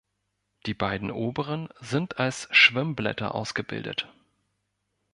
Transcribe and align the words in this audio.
Die 0.65 0.73
beiden 0.73 1.11
oberen 1.11 1.69
sind 1.79 2.17
als 2.17 2.47
Schwimmblätter 2.49 3.35
ausgebildet. 3.35 4.07